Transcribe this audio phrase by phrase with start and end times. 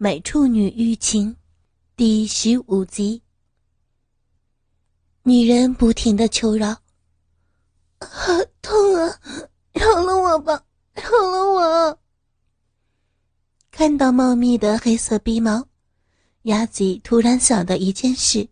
[0.00, 1.34] 美处女欲情，
[1.96, 3.20] 第十五集。
[5.24, 6.68] 女人不停的求饶
[7.98, 8.32] ：“好
[8.62, 9.18] 痛啊，
[9.72, 10.64] 饶了我吧，
[10.94, 11.98] 饶了我！”
[13.72, 15.66] 看到茂密的黑色鼻毛，
[16.42, 18.48] 雅吉突然想到一件事：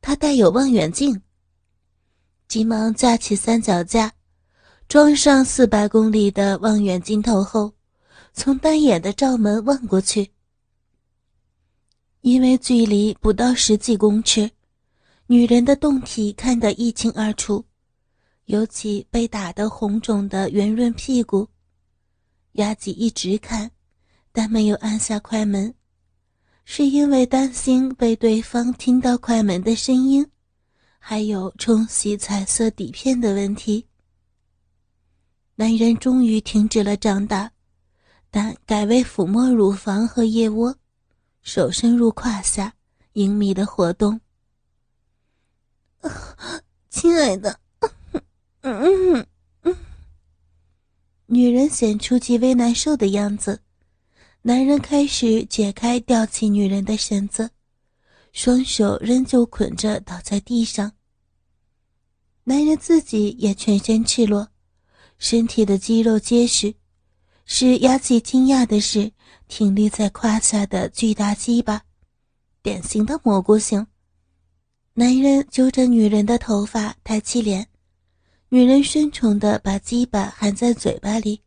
[0.00, 1.20] 他带有望远镜，
[2.46, 4.12] 急忙架起三脚架，
[4.86, 7.74] 装上四百公里的望远镜头后。
[8.32, 10.31] 从单眼的罩门望过去，
[12.22, 14.48] 因为距离不到十几公尺，
[15.26, 17.64] 女人的胴体看得一清二楚，
[18.44, 21.48] 尤其被打得红肿的圆润屁股。
[22.52, 23.70] 雅吉一直看，
[24.30, 25.74] 但没有按下快门，
[26.64, 30.24] 是因为担心被对方听到快门的声音，
[31.00, 33.84] 还有冲洗彩色底片的问题。
[35.56, 37.50] 男人终于停止了长大。
[38.34, 40.74] 但改为抚摸乳房和腋窝，
[41.42, 42.74] 手伸入胯下，
[43.14, 44.20] 隐秘的活动。
[46.88, 47.58] 亲爱的，
[48.60, 49.26] 嗯嗯
[49.62, 49.76] 嗯。
[51.26, 53.60] 女人显出极为难受的样子，
[54.42, 57.50] 男人开始解开吊起女人的绳子，
[58.32, 60.92] 双手仍旧捆着倒在地上。
[62.44, 64.48] 男人自己也全身赤裸，
[65.18, 66.74] 身体的肌肉结实。
[67.44, 69.10] 使雅琪惊讶的是，
[69.48, 71.82] 挺立在胯下的巨大鸡巴，
[72.62, 73.86] 典型的蘑菇型。
[74.94, 77.66] 男人揪着女人的头发，抬起脸，
[78.48, 81.42] 女人顺从的把鸡巴含在嘴巴里。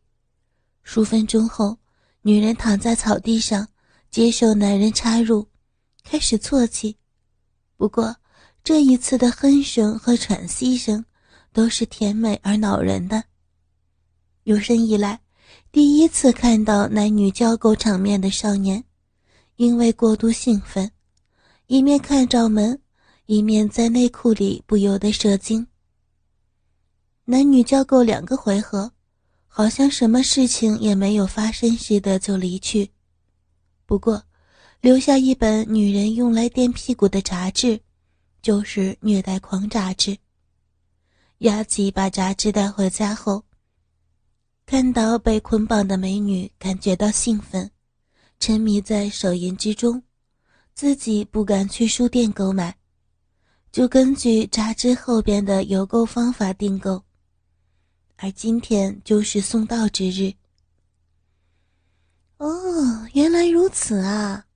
[0.82, 1.76] 数分钟后，
[2.22, 3.66] 女人躺在草地上，
[4.10, 5.48] 接受男人插入，
[6.04, 6.96] 开始啜泣。
[7.76, 8.14] 不过，
[8.62, 11.04] 这一次的哼声和喘息声
[11.52, 13.24] 都是甜美而恼人的。
[14.44, 15.20] 有生以来。
[15.76, 18.82] 第一次看到男女交媾场面的少年，
[19.56, 20.90] 因为过度兴奋，
[21.66, 22.80] 一面看罩门，
[23.26, 25.66] 一面在内裤里不由得射精。
[27.26, 28.90] 男女交媾两个回合，
[29.46, 32.90] 好像什么事情也没有发生似的就离去。
[33.84, 34.22] 不过，
[34.80, 37.78] 留下一本女人用来垫屁股的杂志，
[38.40, 40.16] 就是《虐待狂》杂志。
[41.40, 43.44] 雅吉把杂志带回家后。
[44.66, 47.70] 看到被捆绑的美女，感觉到兴奋，
[48.40, 50.02] 沉迷在手淫之中，
[50.74, 52.76] 自己不敢去书店购买，
[53.70, 57.00] 就根据杂志后边的邮购方法订购。
[58.16, 60.32] 而今天就是送到之日。
[62.38, 64.46] 哦，原来如此啊！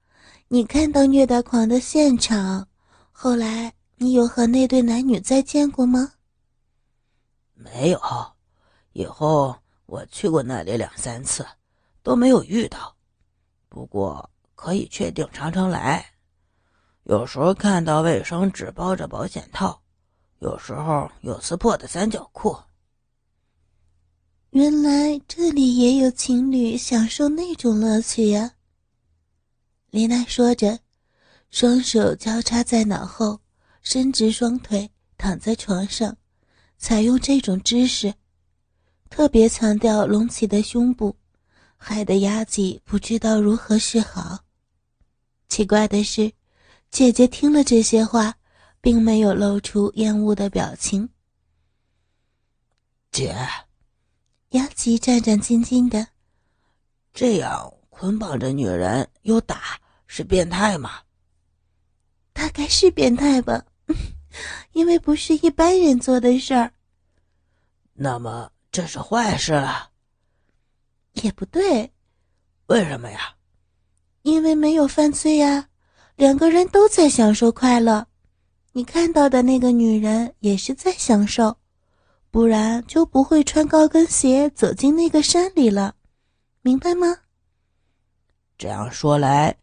[0.48, 2.66] 你看到虐待狂的现场，
[3.12, 6.14] 后来你有和那对男女再见过吗？
[7.54, 8.00] 没有，
[8.92, 9.54] 以后。
[9.90, 11.44] 我去过那里两三次，
[12.00, 12.94] 都没有遇到。
[13.68, 16.06] 不过可以确定常常来。
[17.02, 19.82] 有时候看到卫生纸包着保险套，
[20.38, 22.56] 有时候有撕破的三角裤。
[24.50, 28.52] 原来这里也有情侣享受那种乐趣呀。
[29.90, 30.78] 林娜说着，
[31.50, 33.40] 双手交叉在脑后，
[33.82, 36.16] 伸直双腿躺在床上，
[36.78, 38.14] 采用这种姿势。
[39.10, 41.14] 特别强调隆起的胸部，
[41.76, 44.38] 害得雅吉不知道如何是好。
[45.48, 46.32] 奇怪的是，
[46.90, 48.32] 姐姐听了这些话，
[48.80, 51.08] 并没有露出厌恶的表情。
[53.10, 53.36] 姐，
[54.50, 56.06] 雅吉战战兢兢的，
[57.12, 61.00] 这样捆绑着女人又打，是变态吗？
[62.32, 63.66] 大概是变态吧，
[64.72, 66.72] 因为不是一般人做的事儿。
[67.92, 68.50] 那么。
[68.72, 69.90] 这是坏事了，
[71.14, 71.92] 也不对，
[72.66, 73.34] 为什么呀？
[74.22, 75.68] 因为没有犯罪呀，
[76.14, 78.06] 两个人都在享受快乐。
[78.72, 81.56] 你看到的那个女人也是在享受，
[82.30, 85.96] 不然就不会穿高跟鞋走进那个山里了，
[86.62, 87.16] 明白吗？
[88.56, 89.56] 这样说来，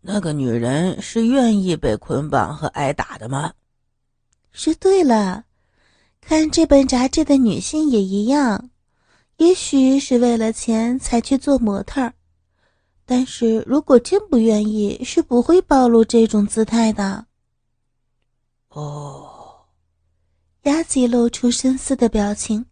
[0.00, 3.52] 那个女人是愿意被捆绑和挨打的吗？
[4.52, 5.45] 是对了。
[6.28, 8.68] 看这本杂志的女性也一样，
[9.36, 12.14] 也许是为了钱才去做模特儿，
[13.04, 17.26] 但是如果真不愿意，是不会暴露这种姿态的。
[18.70, 19.66] 哦，
[20.62, 22.66] 雅吉露出深思的表情。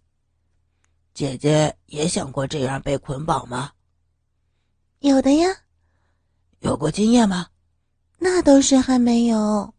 [1.15, 3.71] 姐姐也想过这样被捆绑吗？
[4.99, 5.47] 有的呀。
[6.59, 7.47] 有过经验吗？
[8.19, 9.73] 那倒是还没有。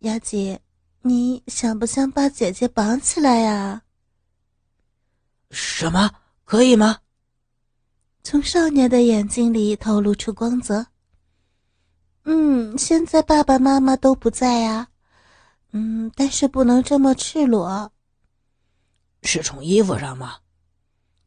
[0.00, 0.60] 雅姐。
[1.02, 3.82] 你想不想把姐姐绑起来呀？
[5.50, 6.10] 什么？
[6.44, 6.98] 可以吗？
[8.22, 10.86] 从少年的眼睛里透露出光泽。
[12.24, 14.88] 嗯，现在爸爸妈妈都不在呀。
[15.72, 17.90] 嗯，但是不能这么赤裸。
[19.24, 20.36] 是从衣服上吗？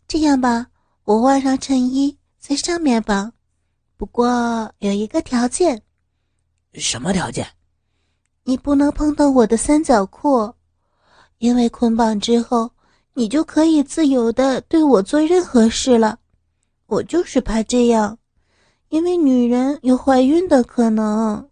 [0.07, 0.67] 这样吧，
[1.03, 3.33] 我换上衬衣，在上面绑。
[3.97, 5.81] 不过有一个条件。
[6.75, 7.45] 什么条件？
[8.47, 10.53] 你不能碰到我的三角裤，
[11.39, 12.71] 因为捆绑之后，
[13.15, 16.19] 你就可以自由的对我做任何事了。
[16.85, 18.19] 我就是怕这样，
[18.89, 21.49] 因为女人有怀孕的可能。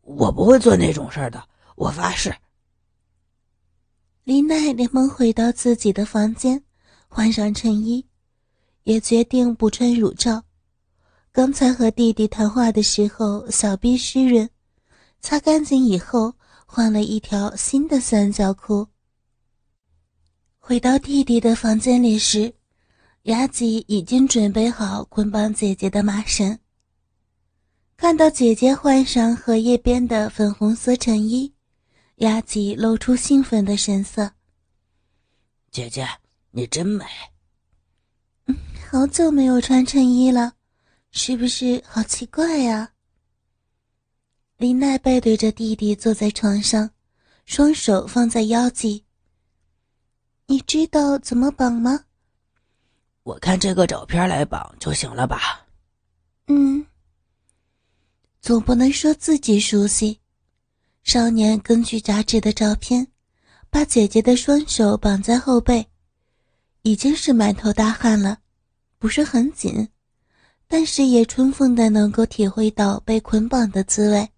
[0.00, 1.46] 我不会做那种事儿的，
[1.76, 2.34] 我发誓。
[4.24, 6.64] 林奈连忙回到自己的房间，
[7.06, 8.06] 换上衬衣，
[8.84, 10.42] 也决定不穿乳罩。
[11.32, 14.48] 刚才和弟弟谈话的时候，小臂湿润，
[15.20, 16.34] 擦干净以后，
[16.66, 18.86] 换了一条新的三角裤。
[20.58, 22.54] 回到弟弟的房间里时，
[23.22, 26.58] 雅吉已经准备好捆绑姐姐的麻绳。
[27.96, 31.52] 看到姐姐换上荷叶边的粉红色衬衣，
[32.16, 34.30] 雅吉露出兴奋的神色。
[35.70, 36.06] 姐姐，
[36.52, 37.04] 你真美。
[38.46, 38.56] 嗯，
[38.90, 40.52] 好久没有穿衬衣了。
[41.10, 42.92] 是不是好奇怪呀？
[44.58, 46.90] 林奈背对着弟弟坐在床上，
[47.46, 49.04] 双手放在腰际。
[50.46, 52.06] 你知道怎么绑吗？
[53.22, 55.64] 我看这个照片来绑就行了吧。
[56.48, 56.84] 嗯，
[58.40, 60.18] 总不能说自己熟悉。
[61.04, 63.06] 少年根据杂志的照片，
[63.70, 65.86] 把姐姐的双手绑在后背，
[66.82, 68.38] 已经是满头大汗了，
[68.98, 69.88] 不是很紧。
[70.66, 74.28] 但是也充分的能够体会到被捆绑的滋味，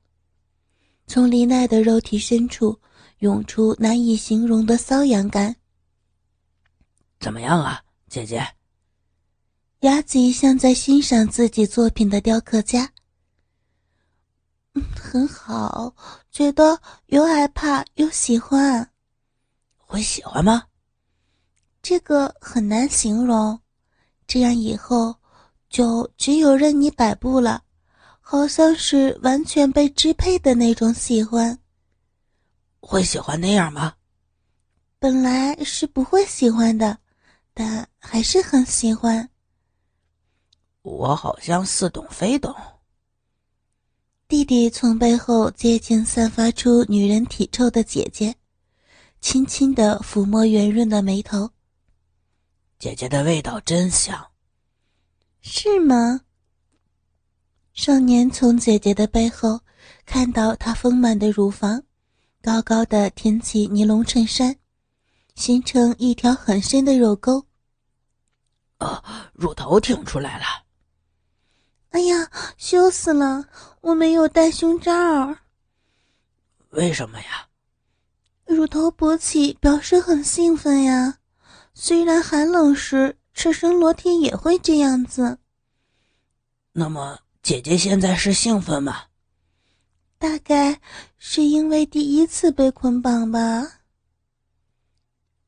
[1.12, 2.78] 从林奈的肉体深处
[3.18, 5.56] 涌出难以形容的瘙痒感。
[7.18, 8.46] 怎么样啊，姐姐？
[9.80, 12.88] 雅吉像在欣赏自己作品的雕刻家。
[14.74, 15.92] 嗯，很好，
[16.30, 18.88] 觉得又害怕又喜欢。
[19.78, 20.62] 会喜欢吗？
[21.82, 23.60] 这个很难形容。
[24.28, 25.16] 这样以后。
[25.68, 27.62] 就只有任你摆布了，
[28.30, 31.58] 好像是完全被支配的那种喜欢。
[32.78, 33.94] 会喜欢那样吗？
[35.00, 36.96] 本来是不会喜欢的，
[37.52, 39.28] 但还是很喜欢。
[40.82, 42.54] 我好像似懂非懂。
[44.28, 48.32] 弟弟从背后接近散发出女人体臭的姐姐，
[49.20, 51.50] 轻轻的抚摸圆润的眉头。
[52.78, 54.24] 姐姐的味道真香。
[55.40, 56.20] 是吗？
[57.72, 59.61] 少年从姐姐的背后
[60.05, 61.82] 看到她丰满的乳房，
[62.43, 64.56] 高高的挺起尼龙衬衫，
[65.34, 67.46] 形成一条很深的肉沟。
[68.78, 70.44] 啊，乳头挺出来了！
[71.90, 73.46] 哎呀，羞死了！
[73.81, 74.93] 我没有戴胸罩。
[76.70, 77.49] 为什么呀？
[78.46, 81.19] 乳头勃起表示很兴奋呀，
[81.75, 83.16] 虽然寒冷时。
[83.32, 85.38] 赤身裸体也会这样子。
[86.73, 89.04] 那么姐姐现在是兴奋吗？
[90.19, 90.81] 大概
[91.16, 93.81] 是因为第一次被捆绑吧。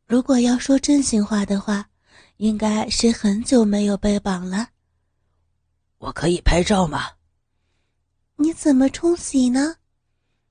[0.06, 1.90] 如果要说真心话的话，
[2.38, 4.68] 应该是很久没有被绑了。
[5.98, 7.10] 我可以拍照吗？
[8.36, 9.76] 你怎么冲洗呢？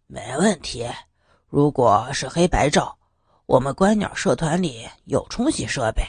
[0.08, 0.88] 没问题。
[1.50, 2.98] 如果是黑白照，
[3.46, 6.04] 我们观鸟社团里有冲洗设备。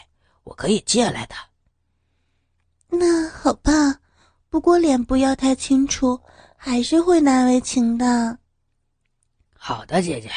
[0.45, 1.35] 我可以借来的。
[2.89, 3.73] 那好吧，
[4.53, 6.21] 不过脸不要太清楚，
[6.59, 8.39] 还是会难为情的。
[9.57, 10.29] 好的，姐姐。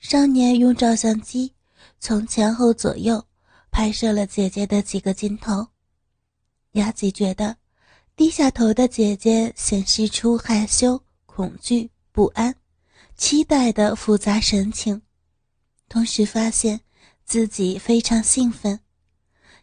[0.00, 1.54] 少年用照相机
[2.00, 3.24] 从前后左右
[3.70, 5.68] 拍摄了姐姐的几个镜头。
[6.72, 7.56] 雅吉觉得，
[8.16, 12.52] 低下头的姐姐显示出害羞、恐惧、不安、
[13.16, 15.00] 期待的复杂神情，
[15.88, 16.80] 同时发现。
[17.24, 18.80] 自己非常兴奋，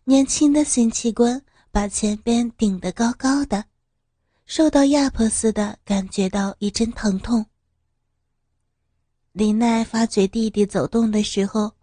[0.06, 1.40] 年轻的性器官
[1.72, 3.66] 把前边顶得高高的，
[4.46, 7.46] 受到压迫似的，感觉到一阵疼痛。
[9.32, 11.74] 林奈发觉弟弟走动的时候，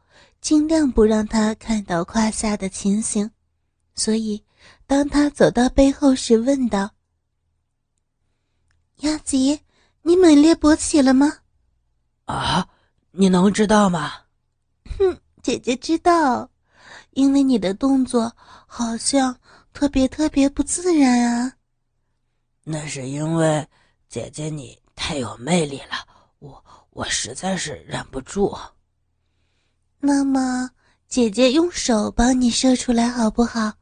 [0.41, 3.31] 尽量不让他看到胯下的情形，
[3.95, 4.45] 所以
[4.87, 6.91] 当他走到背后时，问道
[9.01, 9.61] ：“亚吉，
[10.03, 11.39] 你猛烈勃起了吗
[12.27, 12.69] ？”“啊，
[13.13, 14.13] 你能知道吗
[14.99, 16.51] ？”“哼。”姐姐知道，
[17.13, 19.35] 因为你的动作好像
[19.79, 21.53] 特别特别不自然啊。
[22.65, 23.65] 那是因为
[24.09, 26.05] 姐姐你太有魅力了，
[26.41, 28.59] 我我实在是忍不住。
[30.01, 30.69] 那么，
[31.07, 33.75] 姐姐用手帮你射出来好不好？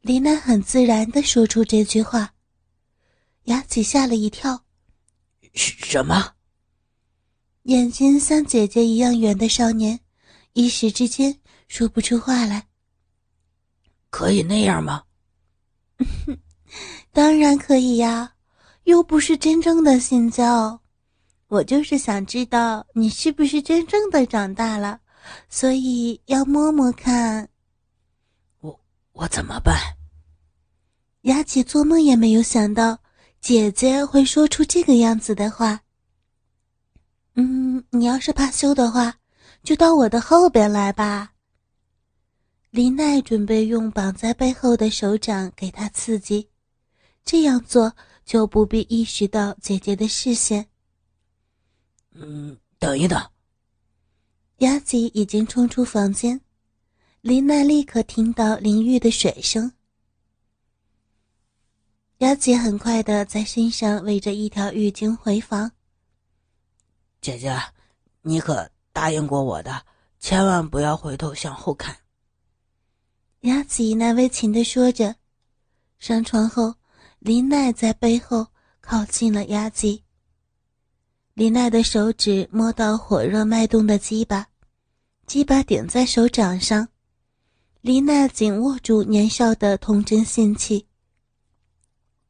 [0.00, 2.32] 李娜很自然的说出这句话，
[3.42, 4.64] 雅琪吓了一跳。
[5.52, 6.36] 什么？
[7.64, 10.00] 眼睛像姐姐一样圆的少年，
[10.54, 12.66] 一时之间说不出话来。
[14.14, 15.02] 可以那样吗？
[17.10, 18.34] 当然可以呀，
[18.84, 20.80] 又不是真正的性交。
[21.48, 25.00] 我就是想知道你是不是真正的长大了，
[25.48, 27.48] 所以要摸摸看。
[28.60, 28.80] 我
[29.14, 29.74] 我怎么办？
[31.22, 32.96] 雅姐做梦也没有想到
[33.40, 35.80] 姐姐会说出这个样子的话。
[37.34, 39.16] 嗯，你要是怕羞的话，
[39.64, 41.33] 就到我的后边来吧。
[42.74, 46.50] 林奈准备用绑在背后的手掌给他刺激，
[47.24, 50.66] 这样做就不必意识到姐姐的视线。
[52.14, 53.24] 嗯，等一等。
[54.56, 56.40] 雅吉已经冲出房间，
[57.20, 59.72] 林奈立刻听到淋浴的水声。
[62.18, 65.70] 雅吉很快的在身上围着一条浴巾回房。
[67.20, 67.56] 姐姐，
[68.22, 69.86] 你可答应过我的，
[70.18, 71.96] 千万不要回头向后看。
[73.44, 75.16] 雅子那微情的说着，
[75.98, 76.74] 上床后，
[77.18, 78.46] 林奈在背后
[78.80, 80.00] 靠近了雅子。
[81.34, 84.46] 林奈的手指摸到火热脉动的鸡巴，
[85.26, 86.88] 鸡巴顶在手掌上，
[87.82, 90.86] 林奈紧握住年少的童真性气。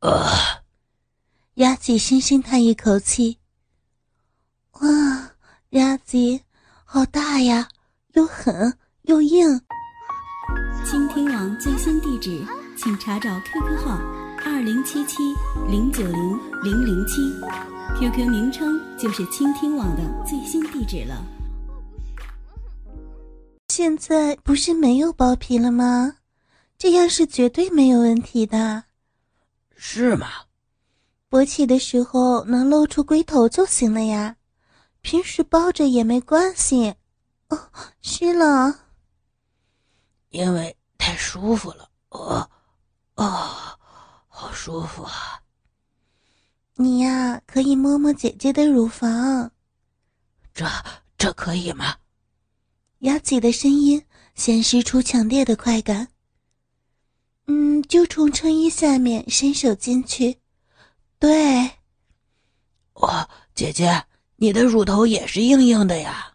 [0.00, 0.28] 呃，
[1.54, 3.38] 雅子深深叹一口气。
[4.80, 5.30] 哇，
[5.70, 6.40] 鸭子
[6.84, 7.68] 好大呀，
[8.14, 9.60] 又狠又硬。
[11.58, 12.44] 最新地址，
[12.76, 13.98] 请查找 QQ 号
[14.44, 15.34] 二零七七
[15.68, 17.32] 零九零零零七
[17.98, 21.24] ，QQ 名称就是倾听网的最新地址了。
[23.68, 26.16] 现在不是没有包皮了吗？
[26.78, 28.84] 这样是绝对没有问题的。
[29.76, 30.28] 是吗？
[31.30, 34.36] 勃起的时候能露出龟头就行了呀。
[35.02, 36.94] 平时包着也没关系，
[37.48, 37.58] 哦，
[38.00, 38.80] 湿了。
[40.30, 40.83] 因为太
[41.34, 42.48] 舒服了，哦，
[43.16, 43.26] 哦，
[44.28, 45.42] 好舒服啊！
[46.76, 49.50] 你呀，可以摸摸姐姐的乳房。
[50.54, 50.64] 这
[51.18, 51.96] 这可以吗？
[53.00, 54.00] 雅子的声音
[54.36, 56.06] 显示出强烈的快感。
[57.48, 60.38] 嗯，就从衬衣下面伸手进去。
[61.18, 61.68] 对，
[62.92, 64.04] 哇，姐姐。
[64.36, 66.32] 你的乳头也是硬硬的呀。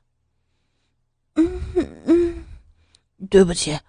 [1.35, 1.61] 嗯
[2.05, 2.43] 嗯，
[3.29, 3.79] 对不起，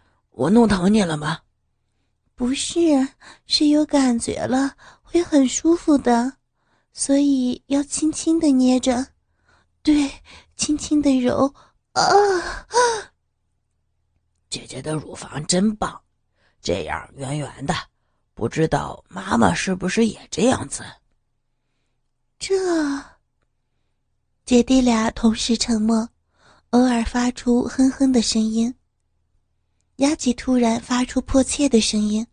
[0.40, 1.40] 我弄疼你了吗？
[2.35, 2.80] 不是，
[3.44, 6.32] 是有感觉了，会很舒服的，
[6.94, 9.06] 所以要轻轻的捏着，
[9.82, 10.11] 对，
[10.56, 11.54] 轻轻的揉。
[11.92, 12.75] 啊啊！
[14.49, 16.00] 姐姐的乳房真棒，
[16.62, 17.75] 这样圆圆的，
[18.32, 20.82] 不知道妈妈是不是也这样子？
[22.38, 22.56] 这。
[24.47, 26.09] 姐弟俩同时沉默，
[26.70, 28.75] 偶尔发出哼哼的声音。
[30.00, 32.26] 雅吉突然发出迫切的声音：“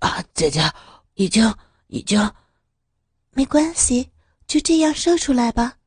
[0.00, 0.60] 啊，姐姐，
[1.14, 1.54] 已经，
[1.86, 2.30] 已经，
[3.30, 4.10] 没关系，
[4.46, 5.78] 就这样射出来吧。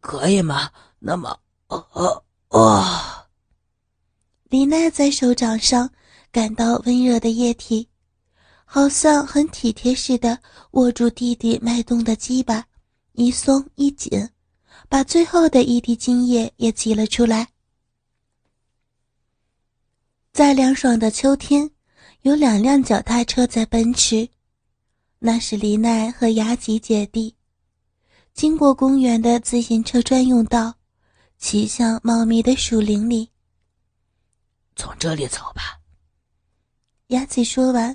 [0.00, 0.70] 可以吗？
[0.98, 3.26] 那么，哦哦哦。”
[4.50, 5.90] 李奈在手掌上
[6.30, 7.88] 感到温热的液体，
[8.66, 10.38] 好像很体贴似的
[10.72, 12.66] 握住弟弟脉动的鸡巴。
[13.12, 14.28] 一松一紧，
[14.90, 17.48] 把最后的一滴精液也挤了出来。
[20.32, 21.70] 在凉爽的秋天，
[22.22, 24.26] 有两辆脚踏车在奔驰，
[25.18, 27.36] 那是黎奈和雅吉姐弟。
[28.32, 30.72] 经过公园的自行车专用道，
[31.36, 33.28] 骑向茂密的树林里。
[34.74, 35.78] 从这里走吧。
[37.08, 37.94] 雅吉说完，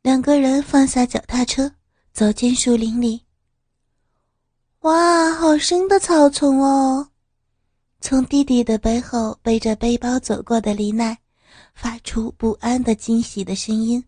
[0.00, 1.70] 两个人放下脚踏车，
[2.14, 3.22] 走进树林里。
[4.80, 7.10] 哇，好深的草丛哦！
[8.00, 11.18] 从弟弟的背后背着背包走过的李奈，
[11.76, 14.02] 发出不安的惊喜的声音。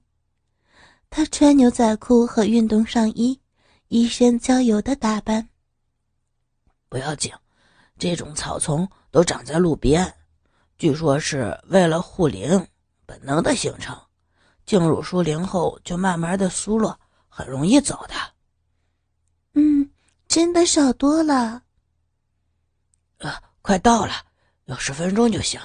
[1.11, 3.39] 他穿牛仔裤和运动上衣，
[3.89, 5.47] 一身郊游的打扮。
[6.89, 7.31] 不要紧，
[7.99, 10.13] 这种草丛都长在路边，
[10.79, 12.67] 据说是为了护林，
[13.05, 13.95] 本能的形成。
[14.65, 16.99] 进入树林后，就慢慢的疏落，
[17.29, 18.15] 很容易走的。
[19.53, 19.89] 嗯。
[20.27, 21.63] 真的少多了。
[23.21, 24.13] 啊，快到了，
[24.67, 25.59] 有十分钟就行。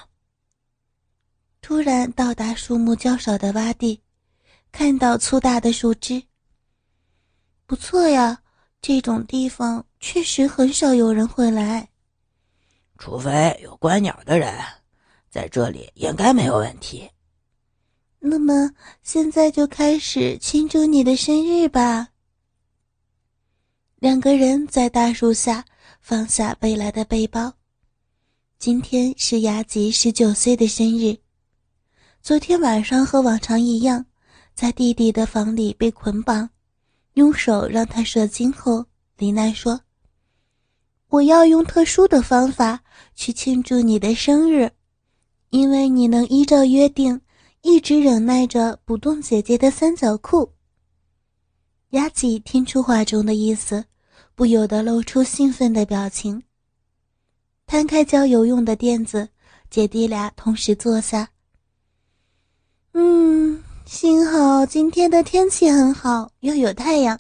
[1.64, 4.02] 突然到达树木较少的洼地，
[4.70, 6.22] 看到粗大的树枝。
[7.66, 8.44] 不错呀，
[8.82, 11.88] 这种地方确实很少有人会来，
[12.98, 14.54] 除非有观鸟的人，
[15.30, 17.10] 在这里应该没有问题。
[18.20, 18.70] 那么
[19.02, 22.10] 现在就开始庆祝你的生日吧。
[24.00, 25.64] 两个人在大树下
[26.02, 27.54] 放下背来的背包。
[28.60, 31.23] 今天是雅吉十九岁的生日。
[32.24, 34.06] 昨天晚上和往常一样，
[34.56, 36.50] 在弟弟的房里被捆绑，
[37.16, 38.86] 用手让他射精后，
[39.18, 39.82] 李奈说
[41.12, 42.82] ：“我要用特殊的方法
[43.14, 44.72] 去庆祝你的生日，
[45.50, 47.20] 因为你能依照约定
[47.62, 50.50] 一直忍耐着不动姐姐的三角裤。”
[51.92, 53.84] 雅吉听出话中的意思。
[54.36, 56.42] 不由得露出兴奋的表情。
[57.68, 59.30] 摊开教游用的垫子，
[59.70, 61.30] 姐弟俩同时坐下。
[62.94, 67.20] 嗯，幸好今天的天气很好，又有太阳，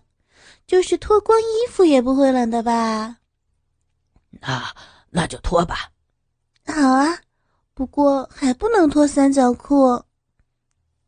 [0.67, 3.17] 就是脱光衣服也不会冷的吧？
[4.39, 4.63] 那
[5.09, 5.89] 那就脱吧。
[6.67, 7.17] 好啊，
[7.73, 10.03] 不过还不能脱三角裤。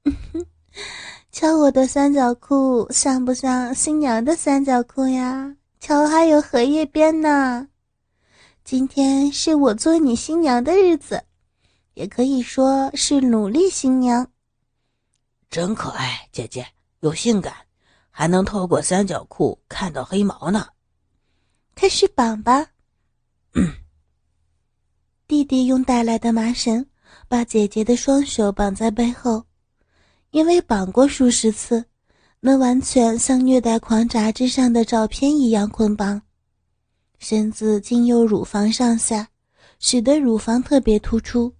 [1.31, 5.55] 瞧我的三角裤，像不像新娘的三角裤呀？
[5.79, 7.67] 瞧，还有荷叶边呢。
[8.63, 11.23] 今天是我做你新娘的日子，
[11.93, 14.27] 也可以说是努力新娘。
[15.49, 16.65] 真可爱，姐姐
[16.99, 17.53] 又性感，
[18.09, 20.67] 还能透过三角裤看到黑毛呢。
[21.73, 22.67] 开始绑吧。
[25.27, 26.85] 弟弟用带来的麻绳
[27.27, 29.45] 把姐姐的双手绑在背后，
[30.31, 31.85] 因为绑过数十次。
[32.41, 36.21] 能完全像虐待狂杂志上的照片一样捆绑，
[37.17, 39.27] 身子经由乳房上下，
[39.79, 41.51] 使得乳房特别突出，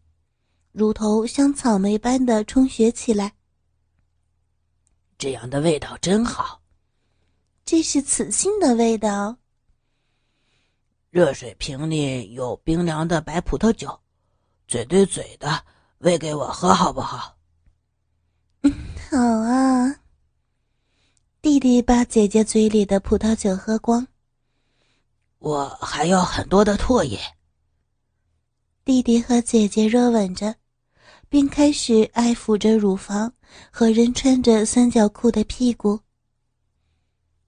[0.74, 3.34] 乳头像草莓般的充血起来。
[5.18, 6.62] 这样的味道真好，
[7.64, 9.38] 这是雌性的味道。
[11.10, 14.00] 热水瓶里有冰凉的白葡萄酒，
[14.68, 15.64] 嘴对嘴的
[16.00, 17.38] 喂给我喝好不好？
[18.64, 18.74] 嗯，
[19.10, 19.96] 好啊。
[21.42, 24.06] 弟弟把姐姐嘴里的葡萄酒喝光。
[25.38, 27.20] 我还要很多的唾液。
[28.84, 30.56] 弟弟和姐姐热吻着，
[31.36, 33.34] 并开始爱抚着乳房
[33.70, 36.00] 和人穿着三角裤的屁股。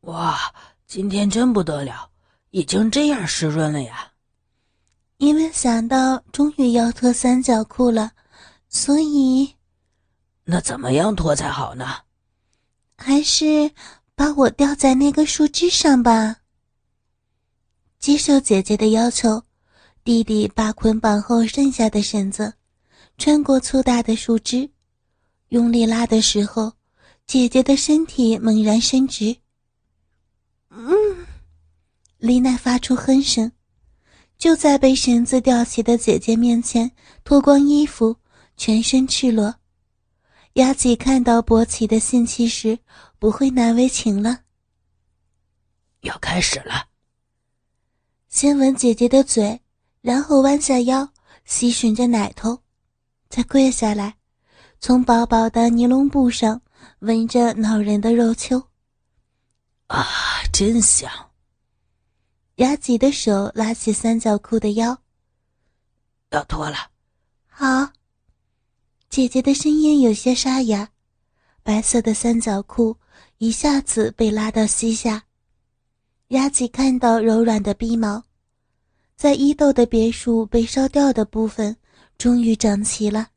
[0.02, 0.38] 哇，
[0.86, 2.10] 今天真不得了，
[2.50, 4.12] 已经这样湿润了呀！
[5.20, 8.12] 因为想到终于要脱三角裤了，
[8.68, 9.56] 所以……
[10.44, 11.86] 那怎么样脱才好呢？
[12.98, 13.72] 还是
[14.16, 16.36] 把我吊在那个树枝上吧。
[18.00, 19.42] 接受姐姐的要求，
[20.04, 22.54] 弟弟把捆绑后剩下的绳子
[23.18, 24.70] 穿过粗大的树枝，
[25.50, 26.74] 用力拉的时候，
[27.26, 29.36] 姐姐的身体猛然伸直。
[30.70, 31.26] 嗯，
[32.20, 33.52] 丽奈发出哼声，
[34.38, 36.92] 就在被绳子吊起的姐姐面前
[37.24, 38.16] 脱光衣服，
[38.56, 39.56] 全身赤裸。
[40.54, 42.78] 雅吉看到勃起的性器时，
[43.18, 44.42] 不会难为情了。
[46.02, 46.88] 要开始了。
[48.30, 49.60] 先吻姐姐的嘴，
[50.02, 51.12] 然后弯下腰
[51.46, 52.60] 吸吮着奶头，
[53.30, 54.16] 再跪下来，
[54.80, 56.62] 从薄薄的尼龙布上
[57.00, 58.62] 闻着恼人的肉丘。
[59.88, 60.06] 啊，
[60.52, 61.10] 真香！
[62.56, 64.98] 雅吉的手拉起三角裤的腰，
[66.32, 66.78] 要脱了。
[67.48, 67.90] 好。
[69.10, 70.90] 姐姐的声音有些沙哑，
[71.64, 72.98] 白色的三角裤
[73.38, 75.24] 一下子被拉到膝下。
[76.28, 78.26] 雅吉看到柔软的鼻毛，
[79.16, 81.78] 在伊豆的别墅被烧掉的部分
[82.18, 83.30] 终于长齐了。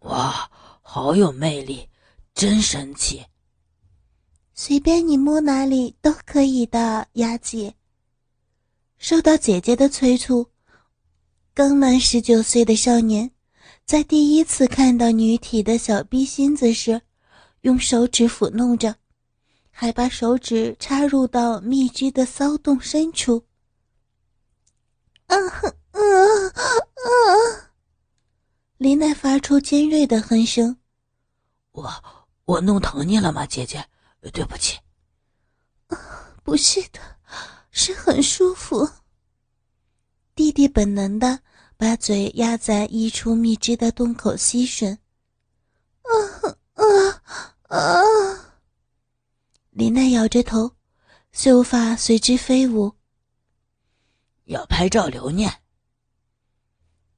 [0.00, 0.50] 哇，
[0.82, 1.88] 好有魅力，
[2.34, 3.24] 真神奇！
[4.54, 7.74] 随便你摸哪里都可以的，雅姐。
[8.98, 10.50] 受到姐姐的催促，
[11.54, 13.30] 刚满十九岁的少年。
[13.84, 17.00] 在第一次看到女体的小逼心子时，
[17.62, 18.94] 用手指抚弄着，
[19.70, 23.44] 还把手指插入到蜜汁的骚洞深处。
[25.26, 25.36] 啊
[25.92, 26.00] 啊
[27.04, 27.70] 啊！
[28.76, 30.78] 林奈发出尖锐的哼声。
[31.72, 32.04] 我
[32.44, 33.84] 我弄疼你了吗，姐姐？
[34.32, 34.78] 对不起。
[36.42, 37.00] 不是的，
[37.70, 38.88] 是很舒服。
[40.34, 41.40] 弟弟本能的。
[41.80, 44.98] 把嘴压在溢出蜜汁的洞口吸吮，
[46.02, 46.10] 啊
[46.74, 47.22] 啊
[47.68, 48.02] 啊！
[49.70, 50.72] 林奈摇着头，
[51.30, 52.92] 秀发随之飞舞。
[54.46, 55.62] 要拍照留念。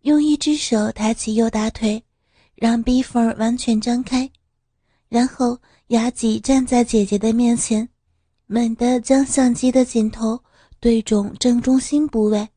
[0.03, 2.03] 用一只手抬起右大腿，
[2.55, 4.31] 让逼缝完全张开，
[5.09, 5.59] 然后
[5.89, 7.87] 雅吉站在姐姐的面前，
[8.47, 10.43] 猛地将相机的镜头
[10.81, 12.49] 对准正中心部位。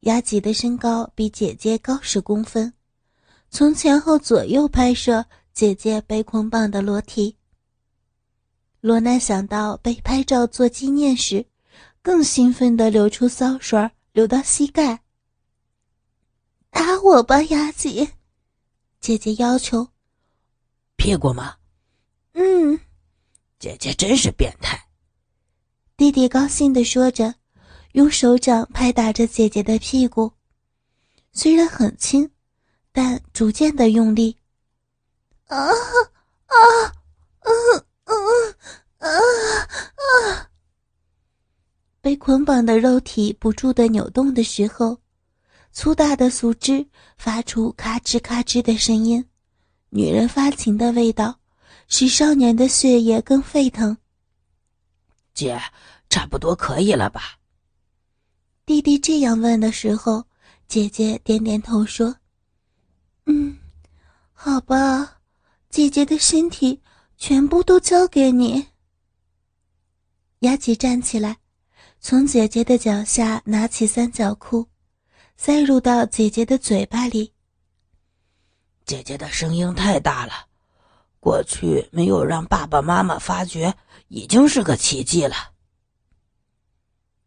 [0.00, 2.72] 雅吉的身高比姐姐高十公分，
[3.50, 7.36] 从前后左右拍摄，姐姐被捆绑的裸体。
[8.80, 11.44] 罗娜想到被拍照做纪念时，
[12.00, 15.02] 更兴奋地流出骚水，流到膝盖。
[16.76, 18.06] 打我吧，雅姐，
[19.00, 19.88] 姐姐要求。
[20.96, 21.56] 屁股吗？
[22.34, 22.78] 嗯，
[23.58, 24.78] 姐姐真是变态。
[25.96, 27.34] 弟弟高兴地说着，
[27.92, 30.30] 用手掌拍打着姐姐的屁股，
[31.32, 32.30] 虽然很轻，
[32.92, 34.36] 但逐渐的用力。
[35.46, 36.92] 啊啊，
[37.40, 38.54] 嗯嗯
[38.98, 40.50] 啊啊！
[42.02, 45.00] 被捆绑的肉体不住的扭动的时候，
[45.76, 49.22] 粗大的树枝发出咔吱咔吱的声音，
[49.90, 51.38] 女人发情的味道，
[51.86, 53.94] 使少年的血液更沸腾。
[55.34, 55.60] 姐，
[56.08, 57.36] 差不多可以了吧？
[58.64, 60.24] 弟弟这样问的时候，
[60.66, 62.16] 姐姐点点头说
[63.26, 63.58] ：“嗯，
[64.32, 65.18] 好吧，
[65.68, 66.80] 姐姐的身体
[67.18, 68.66] 全部都交给你。”
[70.40, 71.36] 雅琪站起来，
[72.00, 74.66] 从姐姐的脚下拿起三角裤，
[75.36, 77.32] 塞入到姐姐的嘴巴里。
[78.84, 80.32] 姐姐的声音太大了，
[81.20, 83.74] 过去没有让爸爸妈妈发觉。
[84.08, 85.34] 已经是个奇迹了。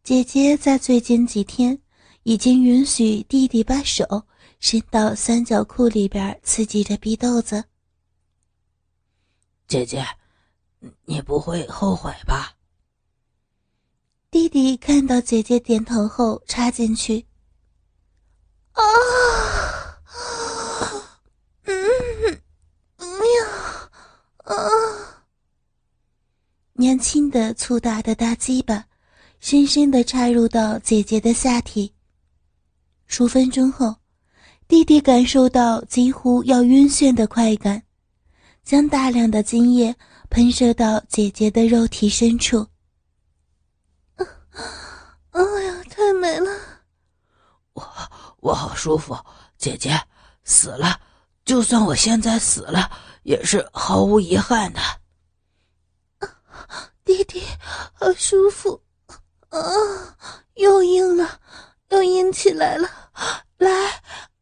[0.01, 1.77] 姐姐在最近几天
[2.23, 4.25] 已经允许弟弟把手
[4.61, 7.65] 伸到三角裤里边刺激着逼豆子。
[9.67, 10.05] 姐姐，
[11.03, 12.53] 你不会后悔吧？
[14.31, 17.25] 弟弟看到姐姐点头后插进去。
[18.79, 18.83] 啊，
[21.65, 21.75] 嗯，
[23.35, 23.91] 呀，
[24.45, 24.55] 啊。
[26.73, 28.85] 年轻的粗大的大鸡巴，
[29.39, 31.93] 深深的插入到姐姐的下体。
[33.05, 33.95] 数分钟后，
[34.67, 37.83] 弟弟感受到几乎要晕眩的快感，
[38.63, 39.95] 将大量的精液
[40.29, 42.67] 喷射到姐姐的肉体深处。
[45.31, 46.49] 哎呀，太美了！
[47.73, 47.81] 我
[48.41, 49.17] 我好舒服，
[49.57, 49.99] 姐姐
[50.43, 50.99] 死了，
[51.45, 52.89] 就算我现在死了，
[53.23, 54.79] 也是毫无遗憾的。
[57.03, 57.43] 弟弟，
[57.93, 58.81] 好舒服，
[59.49, 59.59] 啊，
[60.53, 61.39] 又硬了，
[61.89, 62.87] 又硬起来了，
[63.57, 63.71] 来，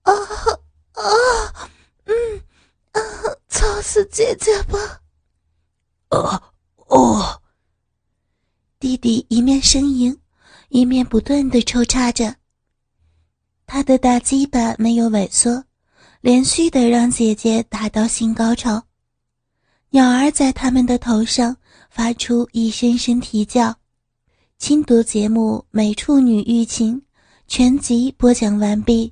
[0.01, 0.13] 啊
[0.93, 1.69] 啊，
[2.05, 2.13] 嗯，
[2.91, 3.01] 啊，
[3.47, 5.01] 操死姐姐吧！
[6.09, 6.41] 哦
[6.87, 7.41] 哦，
[8.79, 10.19] 弟弟一面呻吟，
[10.69, 12.35] 一面不断的抽插着，
[13.67, 15.63] 他的大鸡巴没有萎缩，
[16.21, 18.81] 连续的让姐姐达到性高潮，
[19.91, 21.55] 鸟儿在他们的头上。
[21.89, 23.75] 发出一声声啼叫。
[24.59, 26.95] 轻读节目《美处女欲情》
[27.47, 29.11] 全集播讲完毕。